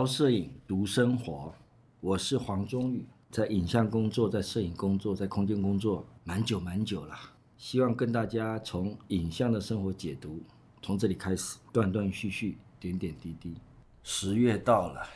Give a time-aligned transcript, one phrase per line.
[0.00, 1.52] 聊摄影，读生活。
[2.00, 7.14] 我是黄忠宇，在影像工作，在摄影工作，在空间工作，蛮久蛮久了。
[7.58, 10.40] 希望跟大家从影像的生活解读，
[10.80, 13.54] 从这里开始，断断续续，点点滴滴。
[14.02, 15.06] 十月到了，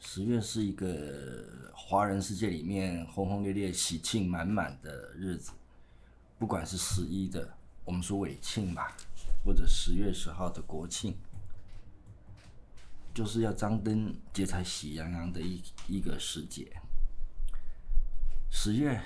[0.00, 5.52] 十月是一个华人世界里面轰轰烈烈、喜庆满满的日子。
[6.38, 7.54] 不管是十一的，
[7.86, 8.94] 我们说尾庆吧，
[9.42, 11.16] 或者十月十号的国庆。
[13.16, 16.70] 就是要张灯结彩、喜洋洋的一一个时节。
[18.50, 19.00] 十月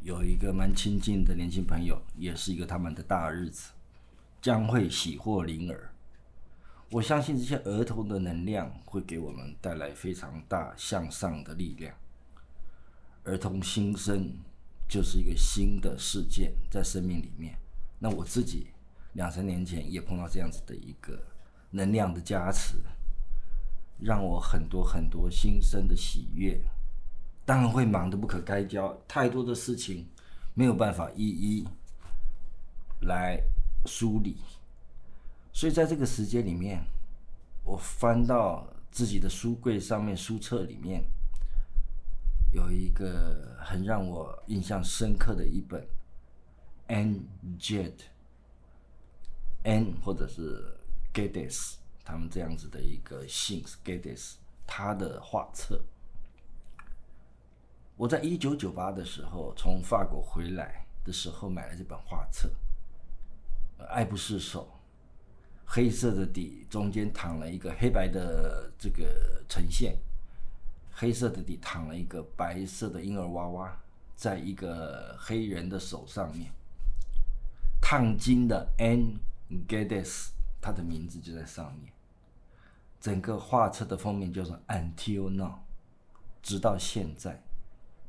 [0.00, 3.72] 有一个蛮亲近的年轻朋友，也是一个他们的大日子，
[4.40, 5.90] 将会喜获麟儿。
[6.88, 11.92] 我相信这些儿童的能量会给我们带来非常大向上的力量。
[13.24, 14.32] 儿童新生
[14.88, 17.58] 就是一个新的事件在生命里面。
[17.98, 18.68] 那我自己
[19.14, 21.31] 两三年前也碰到这样子的一个。
[21.72, 22.76] 能量的加持，
[23.98, 26.60] 让我很多很多新生的喜悦。
[27.44, 30.06] 当然会忙得不可开交，太多的事情
[30.54, 31.66] 没有办法一一
[33.00, 33.42] 来
[33.86, 34.36] 梳理。
[35.52, 36.84] 所以在这个时间里面，
[37.64, 41.02] 我翻到自己的书柜上面书册里面，
[42.52, 45.84] 有一个很让我印象深刻的一本
[46.88, 47.26] ，N.
[47.58, 47.96] Jet，N
[50.04, 50.78] 或者是。
[51.12, 51.74] Geddes，
[52.04, 54.34] 他们这样子的一个姓，Geddes，
[54.66, 55.82] 他的画册。
[57.96, 62.50] 我在一九九八的时候从法国回来的时候买了这本画册，
[63.90, 64.68] 爱不释手。
[65.64, 69.96] 黑色的底，中间躺了一个黑白的这个呈现，
[70.90, 73.80] 黑色的底躺了一个白色的婴儿娃娃，
[74.14, 76.52] 在一个黑人的手上面，
[77.80, 79.18] 烫金的 N.
[79.66, 80.30] Geddes。
[80.62, 81.92] 他的名字就在上面，
[83.00, 85.58] 整个画册的封面叫做 Until Now，
[86.40, 87.42] 直到现在，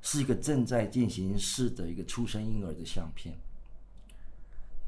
[0.04, 3.36] 是一个正在进行式的一个出生婴儿的相片。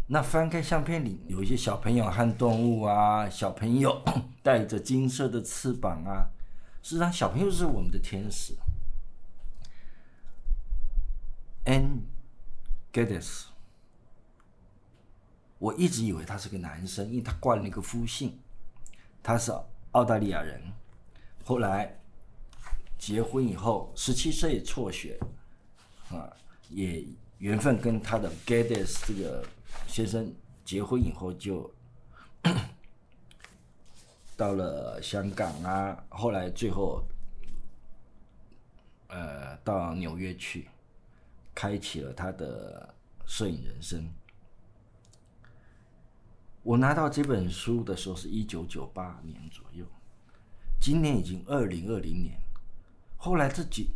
[0.08, 4.00] 那翻开相片里有一些小朋友和动物啊，小朋友
[4.44, 6.30] 带着金色的翅膀啊，
[6.84, 8.53] 实际上小朋友是我们的天使。
[11.66, 12.02] And
[12.94, 13.55] Geddes。
[15.66, 18.38] 我一直以为他是个男生，因为他挂了一个夫姓，
[19.24, 19.52] 他是
[19.94, 20.62] 澳大利亚人。
[21.44, 22.00] 后来
[23.00, 25.20] 结婚以后，十七岁辍学，
[26.12, 26.31] 啊，
[26.70, 27.03] 也
[27.40, 29.44] 缘分跟他的 Geddes 这个
[29.88, 30.31] 先生
[30.64, 31.74] 结婚以后，就
[34.38, 36.06] 到了香港啊。
[36.09, 37.03] 后来最后，
[39.08, 40.70] 呃，到纽约去，
[41.56, 42.94] 开启了他的
[43.26, 44.08] 摄影人生。
[46.66, 49.86] 我拿到这本书的时候是一九九八年左右，
[50.81, 52.40] 今年已经二零二零年。
[53.18, 53.88] 后来这几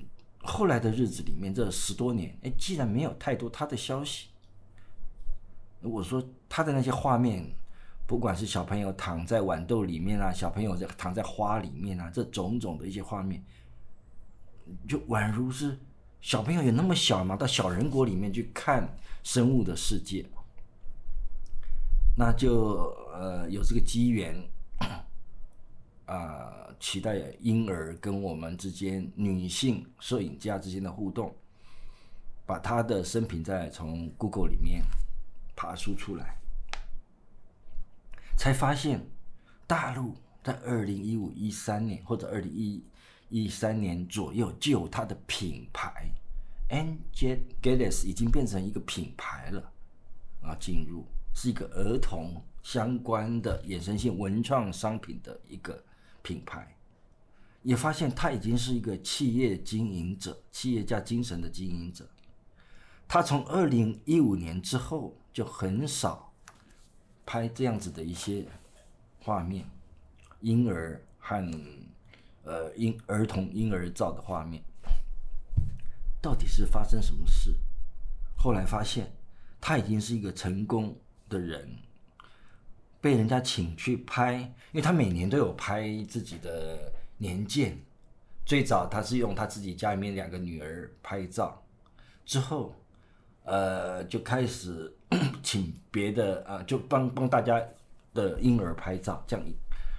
[0.43, 4.27] 后来的日子里面，这十多年，哎，既然没有太多他的消息，
[5.81, 7.43] 我说他的那些画面，
[8.05, 13.43] 不管是小朋友躺在豌豆里面啊，小朋友在躺在花里面啊，这种种的一些画面，
[14.87, 15.75] 就宛如是
[16.21, 18.87] 小朋友有那么小嘛，到小人国里面去看
[19.23, 20.23] 生物的世界。
[22.19, 24.35] 那就呃有这个机缘，
[26.05, 31.33] 啊，期待婴儿跟我们之间女性摄影家之间的互动，
[32.45, 34.83] 把他的生平再从 Google 里面
[35.55, 36.35] 爬出出来，
[38.35, 39.01] 才发现
[39.65, 40.13] 大陆
[40.43, 42.83] 在二零一五一三年或者二零一
[43.29, 46.11] 一三年左右就有它的品牌
[46.67, 49.71] ，Angel Geddes 已经变成一个品牌了，
[50.41, 51.05] 啊，进入。
[51.41, 55.81] 是一个儿童相关的衍生性文创商品的一个
[56.21, 56.75] 品牌，
[57.63, 62.05] 也发现他已经是一个企业经营者、企业家精神的经营者。
[63.07, 66.33] 他从二零一五年之后就很少
[67.25, 68.45] 拍这样子的一些
[69.21, 69.65] 画面，
[70.41, 71.41] 婴儿和
[72.43, 74.61] 呃婴儿童婴儿照的画面。
[76.21, 77.55] 到底是发生什么事？
[78.35, 79.09] 后来发现
[79.61, 80.93] 他已经是一个成功。
[81.29, 81.69] 的人
[82.99, 87.77] 被人家请去拍，因为他每年都有拍自己的年鉴。
[88.45, 91.63] 最早他是用他自己家里面两个女儿拍照，
[92.25, 92.73] 之后，
[93.43, 94.91] 呃，就开始
[95.43, 97.63] 请别的啊，就帮帮大家
[98.13, 99.45] 的婴儿拍照，这样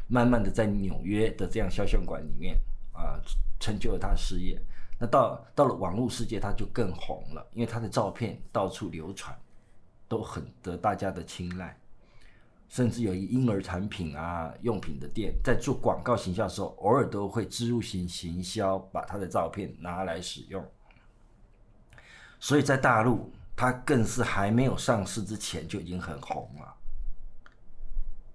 [0.08, 2.56] 慢慢的在纽约的这样肖像馆里面
[2.92, 3.20] 啊，
[3.60, 4.60] 成就了他的事业。
[4.98, 9.32] 那到到了网络世界，他就更红了，因为他的照片到处流传。
[10.10, 11.78] 都很得大家的青睐，
[12.68, 20.68] 甚至有一婴儿产品啊用品的店，在做广告行销的时候，偶尔都会植入型行销，把他的照片拿来使用。
[22.40, 26.74] 所以在大陆，它更是还没有上市之前就已经很红了。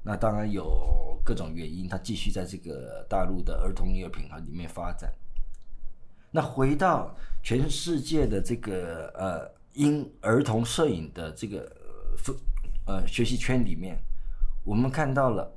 [0.01, 5.11] 那当然有各种原因，它继续在这个大陆的儿童婴儿品牌里面发展。
[6.31, 7.13] 那回到
[7.43, 11.71] 全世界的这个呃因儿童摄影的这个
[12.87, 13.97] 呃学习圈里面，
[14.63, 15.55] 我们看到了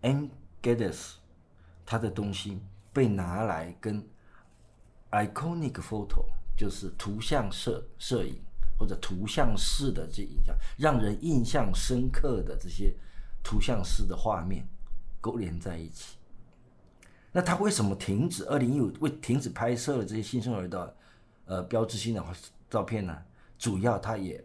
[0.00, 0.28] N.
[0.60, 1.12] Geddes
[1.86, 2.60] 他的东西
[2.92, 4.04] 被拿来跟
[5.12, 6.24] Iconic Photo。
[6.56, 8.38] 就是图像摄摄影
[8.76, 12.94] 或者图像式的这影像，让人印象深刻的这些
[13.42, 14.68] 图像式的画面
[15.22, 16.18] 勾连在一起。
[17.32, 20.94] 那他为什么停止二零一五为停止拍摄了这些新生儿的
[21.50, 22.24] 呃标志性的
[22.70, 23.20] 照片呢？
[23.58, 24.42] 主要他也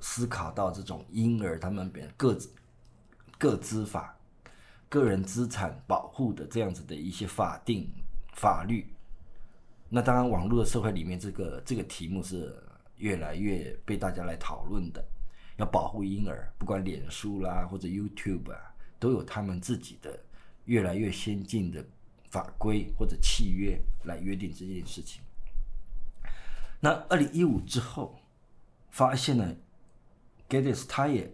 [0.00, 2.50] 思考到这种婴儿他们别各自
[3.38, 4.18] 各资法、
[4.88, 7.86] 个人资产保护的这样子的一些法定
[8.34, 8.86] 法律。
[9.90, 12.56] 那当然，网络的社会里面，这个这个题目是
[12.96, 15.04] 越来越被大家来讨论的。
[15.58, 20.18] 要保护婴儿，不管脸书啦或者 YouTube 啊，都有他们自己的
[20.64, 21.84] 越来越先进的
[22.30, 25.22] 法规或者契约来约定这件事情。
[26.80, 28.18] 那二零一五之后，
[28.90, 29.54] 发现了
[30.48, 31.32] Geddes 他也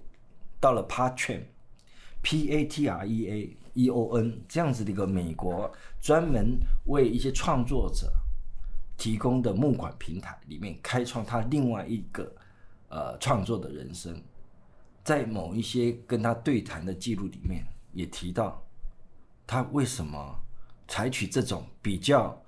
[0.61, 8.13] 到了 Patreon，P A T R E A E O N 这样子的一个美国专门为一些创作者。
[8.99, 12.35] 提供的募款平台里面，开创他另外一个
[12.89, 14.19] 呃创作的人生。
[15.05, 17.63] 在某一些跟他对谈的记录里面，
[17.93, 18.67] 也提到
[19.47, 20.35] 他为什么
[20.89, 22.43] 采取这种比较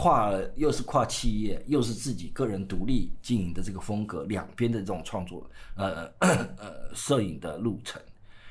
[0.00, 8.00] 跨又是跨企业又是自己个人独立经营的这个风格，两边的这种创作呃 呃摄影的路程。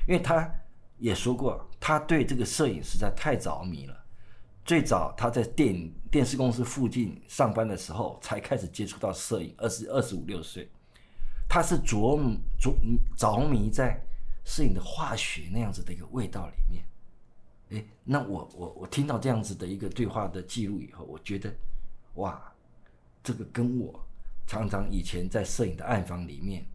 [0.06, 0.54] 因为他
[0.98, 3.98] 也说过，他对这个摄影实在太着迷了。
[4.66, 9.56] 最早他在电电视公司附近上班的时候，才开始接触到摄影。
[9.58, 10.70] 二十二十五六岁，
[11.48, 12.20] 他是着
[12.60, 12.76] 着
[13.16, 13.98] 着迷在
[14.44, 16.84] 摄影的化学那样子的一个味道里面。
[17.70, 21.54] 哎，那我我我听到这样子的一个对话的记录以后，我觉得，
[22.16, 22.42] 哇，
[23.22, 24.00] 这个跟我
[24.46, 26.66] 常常以前在摄影的暗房里面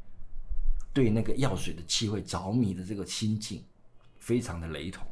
[0.93, 3.65] 对那个药水的气味着迷的这个心境，
[4.19, 5.07] 非常的雷同。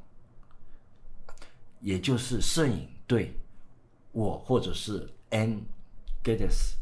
[1.80, 3.34] 也就是摄影对
[4.12, 5.64] 我或者是 N.
[6.22, 6.74] Geddes，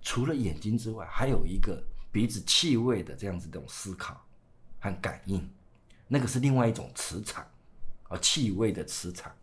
[0.00, 1.82] 除了眼睛之外，还有一个
[2.12, 4.24] 鼻子气味的这样子这种思考
[4.78, 5.50] 和感应，
[6.06, 7.44] 那个是另外一种磁场，
[8.08, 9.34] 啊，气味的磁场。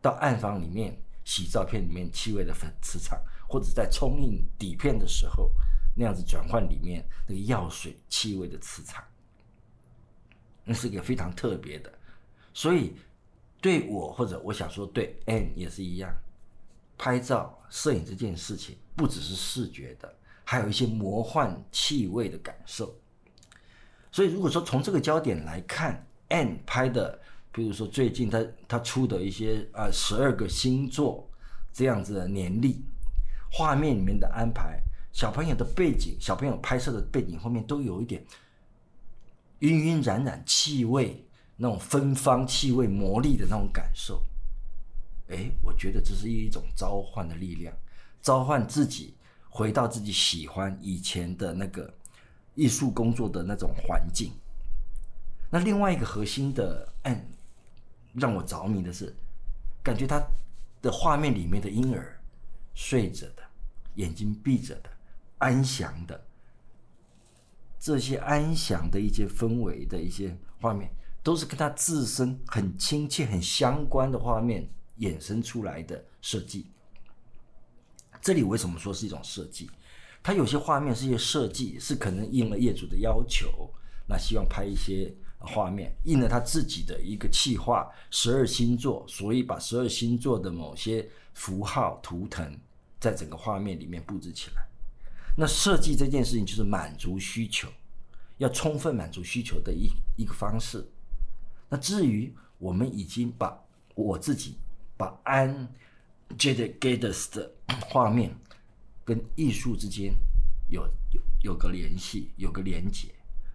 [0.00, 5.50] 到暗房里面洗照片里面气味的粉磁场，或者在冲印底片的时候
[5.94, 9.04] 那样子转换里面那个药水气味的磁场，
[10.64, 11.92] 那是一个非常特别的，
[12.52, 12.94] 所以。
[13.62, 16.10] 对我或者我想说，对 N 也是一样，
[16.96, 20.10] 拍照摄影这件事情不只是视觉的，
[20.44, 22.98] 还有一些魔幻气味的感受。
[24.10, 27.20] 所以如果说从这个焦点来看，N 拍的，
[27.52, 31.28] 比如说最近他他出的一些啊十二个星座
[31.72, 32.84] 这样子的年历，
[33.50, 34.80] 画面里面的安排，
[35.12, 38.24] 小朋友的背景，小朋友拍摄的背景后面都有一点
[39.60, 41.24] 晕晕染染气味。
[41.62, 44.24] 那种芬芳气味魔力的那种感受，
[45.28, 47.76] 哎，我觉得这是一种召唤的力量，
[48.22, 49.12] 召唤自己
[49.50, 51.92] 回到自己喜欢以前的那个
[52.54, 54.32] 艺术工作的那种环境。
[55.50, 57.26] 那另外一个核心的，嗯，
[58.14, 59.14] 让我着迷的是，
[59.82, 60.22] 感觉他
[60.82, 62.20] 的画面里面的婴儿
[62.74, 63.42] 睡着的，
[63.96, 64.90] 眼睛闭着的，
[65.38, 66.24] 安详的，
[67.78, 70.90] 这些安详的一些氛围的一些画面。
[71.22, 74.66] 都是跟他自身很亲切、很相关的画面
[75.00, 76.66] 衍生出来的设计。
[78.22, 79.70] 这里为什么说是一种设计？
[80.22, 83.70] 它有些画面是一些设计，是可能应了业主的要求，
[84.08, 92.58] 那希望拍一些画面，应了他自己的一个气化十二星座，所以把十二星座的某些符号图腾
[92.98, 94.66] 在整个画面里面布置起来。
[95.36, 97.68] 那设计这件事情就是满足需求，
[98.38, 100.86] 要充分满足需求的一一个方式。
[101.68, 103.58] 那至于我们已经把
[103.94, 104.58] 我自己
[104.96, 105.66] 把安
[106.36, 107.50] Jade Geddes 的
[107.86, 108.36] 画面
[109.04, 110.12] 跟艺术之间
[110.68, 110.82] 有
[111.12, 113.08] 有有个联系，有个连接，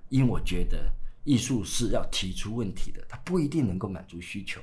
[0.09, 0.91] 因为我觉得
[1.25, 4.61] 艺术是要提出问题的，它不一定能够满足需求，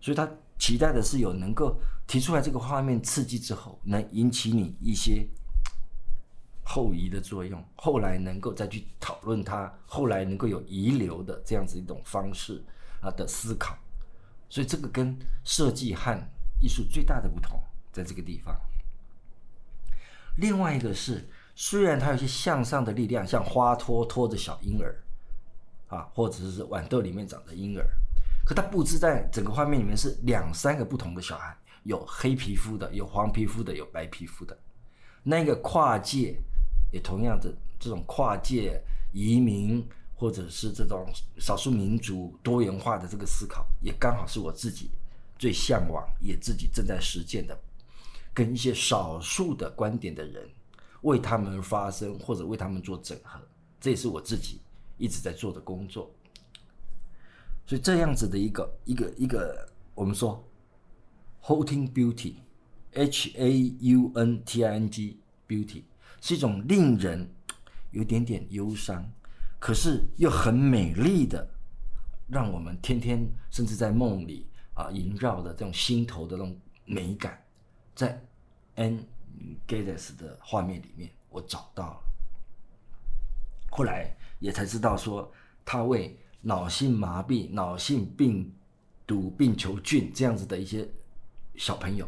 [0.00, 0.28] 所以他
[0.58, 5.28] 期待的是有能够提出来这个画面刺激之后，能引起你一些
[6.64, 12.64] 后移的作用，后来能够再去讨论它，后来能够有遗留的这样子一种方式
[13.00, 13.76] 啊的思考，
[14.48, 16.18] 所以这个跟设计和
[16.60, 18.58] 艺术最大的不同在这个地方。
[20.36, 25.02] 另外一个是，虽然它有些向上的力量，像花托托着小婴儿
[25.88, 27.86] 啊，或者是豌豆里面长的婴儿，
[28.44, 34.56] 可它布置在整个画面里面是两三个不同的小孩，有黑皮肤的，有黄皮肤的，有白皮肤的，
[35.22, 36.40] 那个跨界。
[36.92, 38.78] 也同样的，这种跨界
[39.14, 39.82] 移民
[40.14, 41.06] 或者是这种
[41.38, 44.90] 少数民族多元化的这个思考，也刚好是我自己
[45.38, 47.58] 最向往，也自己正在实践的，
[48.34, 50.46] 跟一些少数的观点的人
[51.02, 53.40] 为他们发声，或者为他们做整合，
[53.78, 54.60] 这也是我自己
[54.98, 56.10] 一直在做的工作。
[57.66, 60.42] 所以这样子的一个一个一个，我们说
[61.42, 65.84] “holding beauty”，H A U N T I N G beauty。
[66.20, 67.28] 是一种令人
[67.90, 69.04] 有点点忧伤，
[69.58, 71.48] 可是又很美丽的，
[72.28, 77.44] 让我们天天甚至在梦里啊萦绕的这种心头的那种美感，
[77.96, 78.24] 在
[78.76, 79.04] N.
[79.66, 82.00] Geddes 的画面里面，我找到了。
[83.70, 85.32] 后来也才知道说，
[85.64, 88.52] 他为脑性麻痹、脑性病
[89.06, 90.88] 毒病球菌这样子的一些
[91.56, 92.06] 小朋友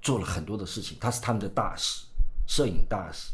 [0.00, 2.06] 做了很多的事情，他是他们的大使。
[2.46, 3.30] 摄影大使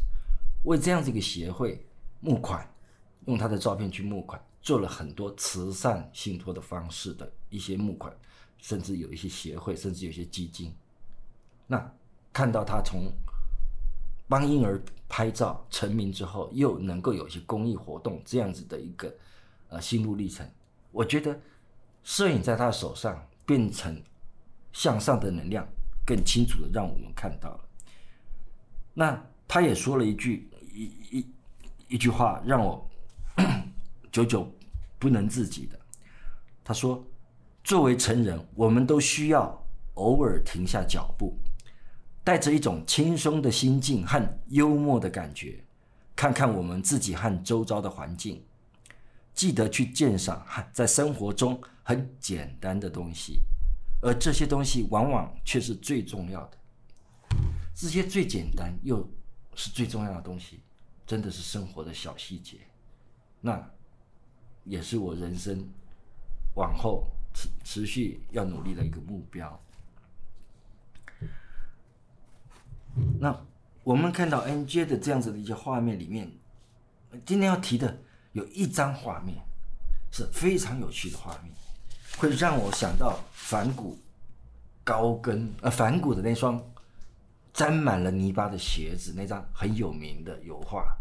[0.65, 1.87] 为这样子一个协会
[2.21, 2.71] 募款，
[3.25, 8.15] 用他的照片去募款，做了很多慈善信托的方式的一些募款，
[8.59, 10.75] 甚至有一些协会，甚至有些基金。
[11.67, 11.95] 那
[12.37, 13.11] 看到他从
[14.29, 14.79] 帮婴儿
[15.09, 19.11] 拍照成名之后，又能够有一些公益活动这样子的一个
[19.71, 20.47] 呃心路历程，
[20.93, 21.41] 我觉得
[22.03, 23.99] 摄影在他的手上变成
[24.71, 25.67] 向上的能量，
[26.05, 27.61] 更清楚的让我们看到了。
[28.93, 31.27] 那他也说了一句一一
[31.89, 32.87] 一句话，让我
[34.13, 34.47] 久久
[34.99, 35.79] 不能自己的。
[36.63, 37.03] 他说
[37.65, 39.59] ：“作为成人，我们都需要
[39.95, 41.35] 偶尔停下脚步，
[42.27, 45.63] 带着一种轻松的心境和幽默的感觉，
[46.17, 48.43] 看看我们自己和周遭的环境，
[49.33, 53.39] 记得去鉴赏在生活中很简单的东西，
[54.03, 56.59] 而这些东西往往却是最重要的。”
[57.77, 59.09] 这些最简单又
[59.55, 60.59] 是最重要的东西，
[61.07, 62.57] 真的是生活的小细节，
[63.41, 63.71] 那
[64.65, 65.65] 也是我人生
[66.57, 69.63] 往后持持续要努力的一个目标。
[73.21, 73.37] 那
[73.85, 76.31] 我们看到 NJ 的这样子的一些画面里面，
[77.25, 77.99] 今天要提的
[78.33, 79.37] 有一张画面
[80.13, 81.53] 是非常有趣的画面，
[82.19, 83.99] 会让我想到反骨
[84.85, 86.63] 高跟呃反骨的那双。
[87.57, 90.95] 沾满了泥巴的鞋子，那张很有名的油画，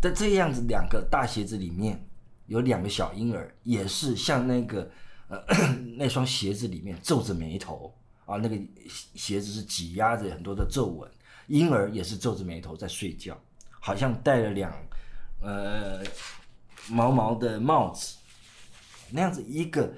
[0.00, 2.02] 在这样子两个大鞋子里面，
[2.46, 4.90] 有两个小婴儿，也是像那个
[5.28, 5.38] 呃
[5.98, 7.94] 那双鞋子里面皱着眉头
[8.28, 8.56] 啊，那个
[8.88, 11.10] 鞋鞋子是挤压着很多的皱纹，
[11.48, 13.36] 婴儿也是皱着眉头在睡觉，
[13.80, 14.72] 好像戴了两
[15.40, 16.04] 呃
[16.88, 18.18] 毛毛的帽子，
[19.10, 19.92] 那样子一个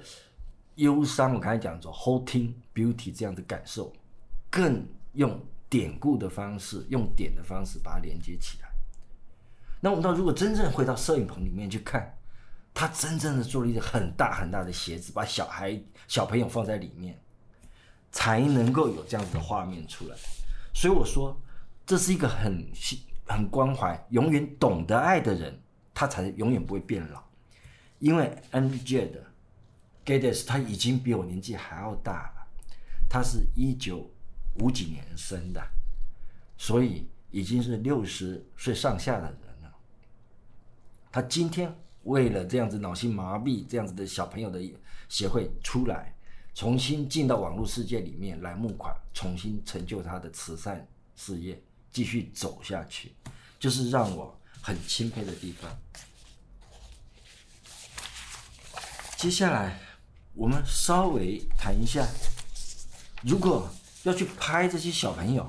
[0.75, 3.93] 忧伤，我刚才讲说 holding beauty 这样的感受，
[4.49, 4.83] 更
[5.13, 5.39] 用。
[5.71, 8.67] 典故的方式，用点的方式把它连接起来。
[9.79, 12.13] 那我们到如果真正回到摄影棚里面去看，
[12.73, 17.17] 他真正的做了一个很大很大的鞋子，把小孩小朋友放在里面，
[18.11, 20.15] 才能够有这样子的画面出来。
[20.73, 21.39] 所以我说，
[21.85, 22.67] 这是一个很
[23.25, 25.59] 很关怀、永远懂得爱的人，
[25.93, 27.23] 他才永远不会变老。
[27.99, 29.23] 因为 Angel 的
[30.05, 32.47] Geddes 他已经比我年纪还要大了，
[33.09, 34.09] 他是一九。
[34.59, 35.65] 五几年生的，
[36.57, 39.73] 所以已经是六十岁上下的人了。
[41.09, 44.59] 他今天为了这样子脑性麻痹这样子的小朋友的
[45.07, 46.13] 协会出来，
[46.53, 53.13] 重新进到网络世界里面来募款，重新成就他的慈善事业，继续走下去，
[53.59, 55.71] 就是让我很钦佩的地方。
[59.17, 59.79] 接下来
[60.33, 62.07] 我们稍微谈一下，
[63.23, 63.69] 如果。
[64.03, 65.47] 要去拍这些小朋友，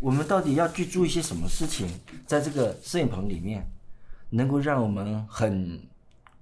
[0.00, 1.88] 我们到底要去做一些什么事情，
[2.26, 3.64] 在这个摄影棚里面，
[4.30, 5.80] 能够让我们很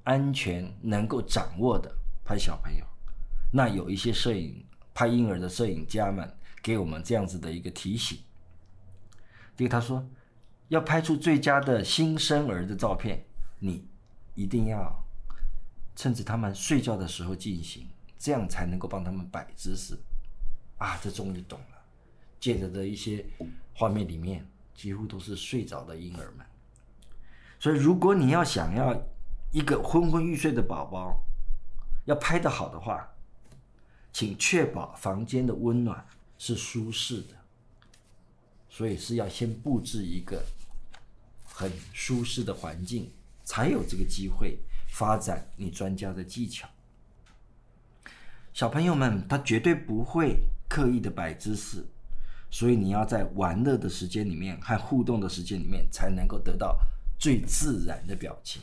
[0.05, 2.90] 安全、能够掌握的拍小朋友？
[3.53, 4.65] 那有一些摄影
[4.95, 8.19] 拍婴儿的摄影家们给我们这样子的一个提醒。
[9.57, 10.07] 第一，他说
[10.69, 13.25] 要拍出最佳的新生儿的照片，
[13.59, 13.87] 你
[14.35, 15.05] 一定要
[15.97, 17.89] 趁着他们睡觉的时候进行，
[18.19, 19.99] 这样才能够帮他们摆姿势。
[20.79, 21.79] 啊，这终于懂了。
[22.39, 23.27] 借着的一些
[23.75, 26.47] 画面里面，几乎都是睡着的婴儿们。
[27.59, 28.99] 所以，如果你要想要
[29.53, 31.23] 一个昏昏欲睡的宝宝，
[32.07, 33.07] 要拍得好的话，
[34.13, 36.05] 请确保房间的温暖
[36.39, 37.35] 是舒适的。
[38.69, 40.43] 所以是要先布置一个
[41.45, 43.11] 很舒适的环境，
[43.45, 46.69] 才有这个机会发展你专家的技巧。
[48.55, 50.37] 小朋友们，他绝对不会
[50.69, 51.85] 刻意的摆姿势，
[52.51, 56.79] 所以你要在玩乐的时间里面和互动的时间里面，才能够得到
[57.19, 58.63] 最自然的表情。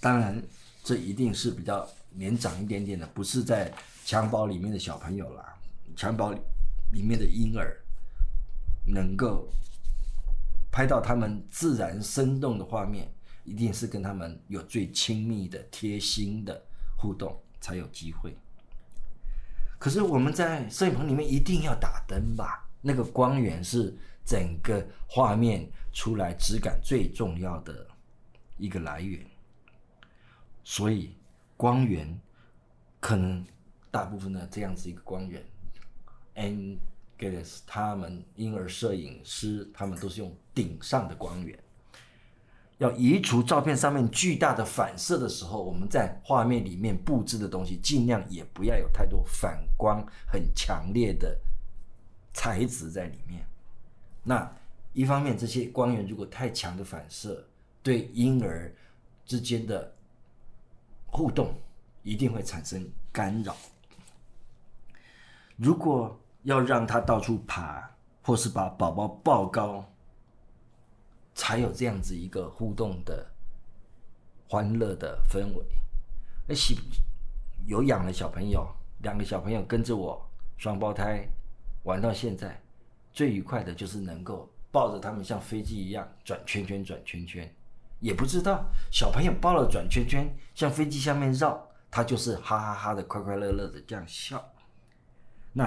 [0.00, 0.42] 当然，
[0.82, 3.72] 这一定是比较年长一点点的，不是在
[4.06, 5.54] 襁褓里面的小朋友啦，
[5.96, 6.32] 襁褓
[6.92, 7.80] 里面的婴儿。
[8.86, 9.48] 能够
[10.70, 13.10] 拍到他们自然生动的画面，
[13.42, 16.62] 一定是跟他们有最亲密的、贴心的
[16.94, 18.36] 互动才有机会。
[19.78, 22.68] 可是我们在摄影棚里面一定要打灯吧？
[22.82, 27.86] 那个光源是整个画面出来质感最重要的
[28.58, 29.24] 一个来源，
[30.62, 31.16] 所以
[31.56, 32.20] 光源
[33.00, 33.44] 可能
[33.90, 35.44] 大部分的这样子一个光源
[36.34, 36.78] ，N。
[37.16, 41.56] Gates 他们婴儿摄影师，他们都是用顶上的光源，
[42.78, 51.38] 要移除照片上面巨大的反射的时候，我们在画面里面布置的东西，尽量也不要有太多反光很强烈的
[52.32, 53.46] 材质在里面。
[54.24, 54.52] 那
[54.92, 57.46] 一方面，这些光源如果太强的反射，
[57.80, 58.74] 对婴儿
[59.24, 59.93] 之间的
[61.14, 61.54] 互动
[62.02, 63.54] 一定会产生干扰。
[65.54, 67.88] 如果要让他到处爬，
[68.20, 69.88] 或是把宝宝抱高，
[71.32, 73.24] 才有这样子一个互动的、
[74.48, 75.64] 欢乐的氛围。
[76.48, 76.76] 那喜
[77.64, 78.66] 有养了小朋友，
[79.02, 80.20] 两个小朋友跟着我
[80.56, 81.24] 双胞胎
[81.84, 82.60] 玩到现在，
[83.12, 87.54] 最愉快的就是能够抱着他们像飞机一样转圈圈、转圈圈，
[88.04, 94.52] 也不知道小朋友抱了转圈圈，像飞机下面绕，他就是哈哈哈的快快乐乐的这样笑。
[95.52, 95.64] 那。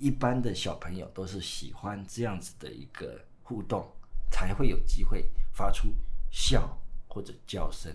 [0.00, 3.84] 一般的小朋友都是喜欢这样子的一个互动，
[4.30, 5.88] 才会有机会发出
[6.30, 7.92] 笑或者叫声。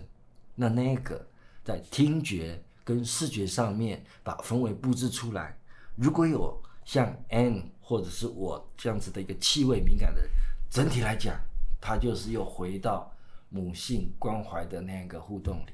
[0.54, 1.26] 那那个
[1.64, 5.56] 在听觉跟视觉上面把氛围布置出来，
[5.96, 10.30] 如果有像 N 或者是我这样子的一个气味敏感的人，
[10.68, 11.34] 整体来讲，
[11.80, 13.10] 他就是又回到
[13.54, 15.70] 母性关怀的那个互动里，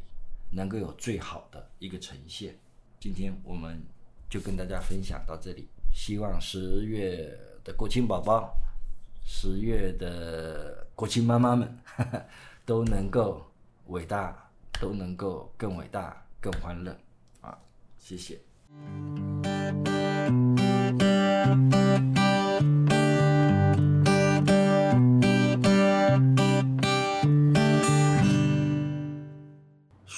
[0.51, 2.55] 能够有最好的一个呈现。
[3.01, 3.83] 今天我们
[4.29, 5.67] 就跟大家分享到这里。
[5.91, 8.55] 希望十月的国庆宝宝，
[9.25, 11.79] 十月的国庆妈妈们
[12.67, 13.51] 都能够
[13.87, 16.95] 伟大，都能够更伟大、更欢乐
[17.41, 17.59] 啊！
[17.97, 18.39] 谢谢。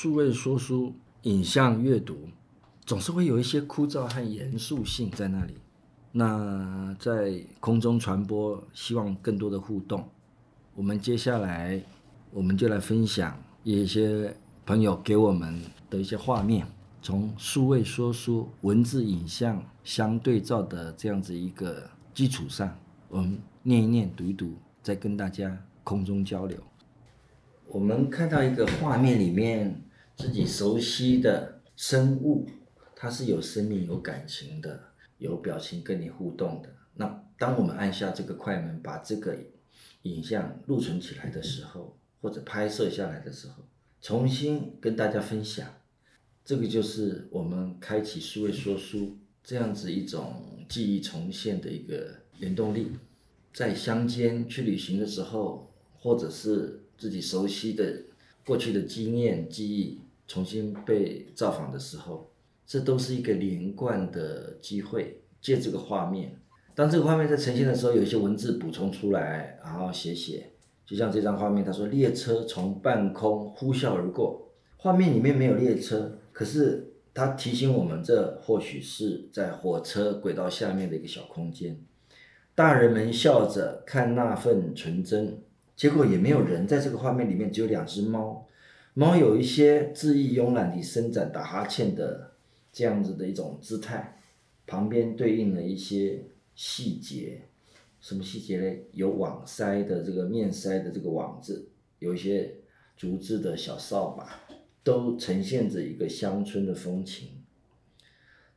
[0.03, 2.27] 数位说书、影像阅读，
[2.85, 5.55] 总是会有一些枯燥和严肃性在那里。
[6.11, 10.05] 那在空中传播，希望更多的互动。
[10.75, 11.81] 我们接下来，
[12.33, 14.35] 我们就来分享一些
[14.67, 16.67] 朋友给我们的一些画面，
[17.01, 22.77] 从数位说书、文字、影像相对照的这样子一个基础上，
[23.09, 26.59] 我们念一念、读一读，再跟大家空中交流。
[27.69, 29.81] 我们看到一个画面里面，
[30.23, 32.49] 自己熟悉的生物，
[32.95, 34.93] 它是有生命、有感情的。
[35.19, 39.37] 有表情跟你互动的，那当我们按下这个快门，把这个
[40.03, 43.63] 影像录存起来的时候，或者拍摄下来的时候，
[44.01, 45.77] 重新跟大家分享，
[46.45, 52.91] 这个就是我们开启数位说书这样子一种记忆重现的一个原动力。
[53.55, 58.03] 在乡间去旅行的时候，或者是自己熟悉的
[58.45, 60.01] 过去的经验记忆
[60.33, 62.31] 重新被造访的时候。
[62.65, 66.35] 这都是一个连贯的机会，借这个画面，
[66.75, 70.53] 当这个画面在呈现的时候，有一些文字补充出来，然后写写，
[70.87, 81.77] 就像这张画面，他说列车从半空呼啸而过，画面里面没有列车，可是它提醒我们，这或许是在火车轨道下面的一个小空间，
[82.55, 85.43] 大人们笑着看那份纯真，
[85.77, 88.47] 结果也没有人在这个画面里面，只有两只猫，
[88.95, 92.33] 猫有一些恣意慵懒地伸展打哈欠的。
[92.75, 94.19] 这样子的一种姿态，
[94.67, 96.25] 旁边对应了一些
[96.55, 97.43] 细节，
[98.01, 98.77] 什么细节呢？
[98.93, 102.55] 有网筛的这个面筛的这个网子，有一些
[102.97, 104.41] 竹制的小扫把，
[104.83, 107.29] 都呈现着一个乡村的风情。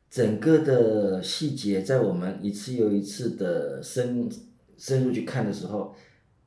[0.10, 4.32] 整个的细节在我们一次又一次的深
[4.78, 5.94] 深入去看的时候，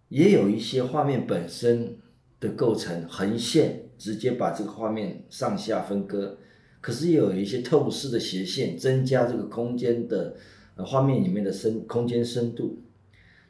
[0.08, 1.98] 也有一些画面本身
[2.40, 6.38] 的构成横线，直接把这个画面上下分割。
[6.80, 10.36] 可是也有一些透视的斜线，增加这个空间的
[10.76, 12.82] 呃画面里面的深空间深度。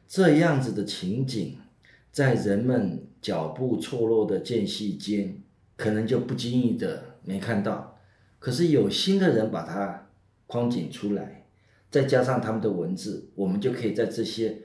[0.07, 1.57] 这样子的情景，
[2.11, 5.43] 在人们脚步错落的间隙间，
[5.77, 7.99] 可能就不经意的没看到。
[8.39, 10.09] 可是有心的人把它
[10.47, 11.45] 框景出来，
[11.91, 14.57] 再加上他们的文字，我们就可以在这些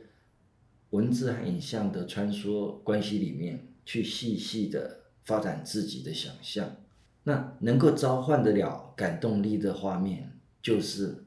[0.91, 6.77] 文字和影像的穿梭关系里面，去细细的发展自己的想象。
[7.25, 11.25] 那能够召唤得了感动力的画面，就是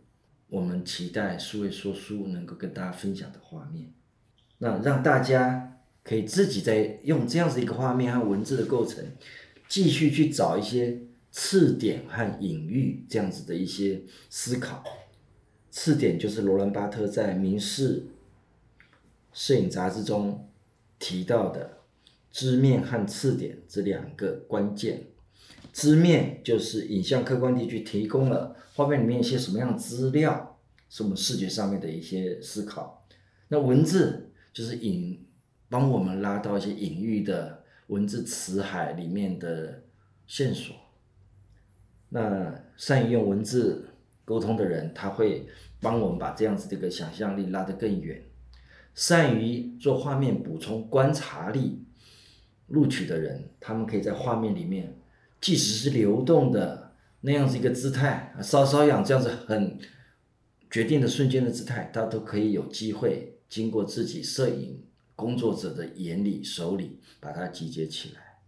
[0.47, 3.91] 我们期待数位说书能够跟大家分享的画面。
[4.59, 9.03] 那让大家可以自己在用这样子一个画面和文字的构成，
[9.67, 10.99] 继续去找一些
[11.31, 14.83] 次点和隐喻这样子的一些思考。
[15.71, 18.05] 次点就是罗兰巴特在《明视
[19.33, 20.49] 摄影杂志》中
[20.97, 21.76] 提到的
[22.31, 25.07] 知面和次点这两个关键。
[25.73, 30.59] 知面就是影像客观地去提供了画面里面一些什么样的资料，
[30.89, 33.05] 是我们视觉上面的一些思考。
[33.49, 35.25] 那文字就是引
[35.69, 39.83] 帮我们拉到一些隐喻的文字词海里面的
[40.25, 40.75] 线索。
[42.09, 43.89] 那善于用文字
[44.25, 45.47] 沟通的人，他会
[45.79, 48.23] 帮我们把这样子这个想象力拉得更远。
[48.95, 51.83] 善于做画面补充观察力
[52.67, 54.97] 录取的人，他们可以在画面里面。
[55.39, 59.77] 即使是流动的那样子一个姿态，稍稍痒这样子很
[60.69, 64.83] 决定的瞬间的姿态，他都可以有机会经过自己摄影
[65.15, 68.39] 工作者的眼里手里把它集结起来。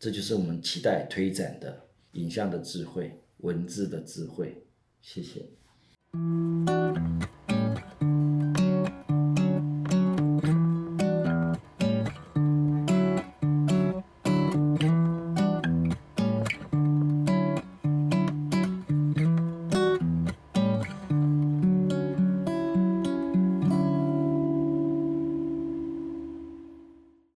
[0.00, 4.64] 这就是我们期待推展的影像的智慧、文字的智慧。
[5.02, 5.42] 谢谢。